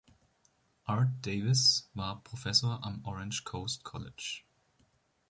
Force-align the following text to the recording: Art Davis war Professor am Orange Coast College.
Art 0.87 1.21
Davis 1.23 1.91
war 1.93 2.23
Professor 2.23 2.83
am 2.83 3.05
Orange 3.05 3.43
Coast 3.43 3.83
College. 3.83 4.41